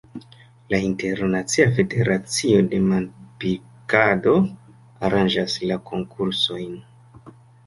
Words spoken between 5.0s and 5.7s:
aranĝas